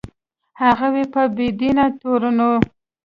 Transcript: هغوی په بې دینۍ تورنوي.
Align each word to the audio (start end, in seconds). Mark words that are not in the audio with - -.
هغوی 0.61 1.03
په 1.13 1.21
بې 1.35 1.47
دینۍ 1.59 1.89
تورنوي. 1.99 2.59